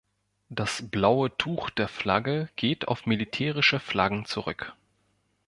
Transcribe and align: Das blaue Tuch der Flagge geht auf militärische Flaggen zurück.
Das 0.49 0.89
blaue 0.89 1.37
Tuch 1.37 1.69
der 1.69 1.87
Flagge 1.87 2.49
geht 2.55 2.87
auf 2.87 3.05
militärische 3.05 3.79
Flaggen 3.79 4.25
zurück. 4.25 4.73